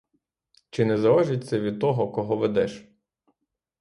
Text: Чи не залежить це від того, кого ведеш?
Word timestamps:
Чи 0.69 0.85
не 0.85 0.97
залежить 0.97 1.47
це 1.47 1.59
від 1.59 1.79
того, 1.79 2.11
кого 2.11 2.35
ведеш? 2.37 2.85